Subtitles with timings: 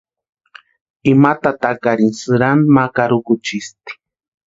[1.11, 3.91] Ima tatakarini sïranta ma karukuchisti.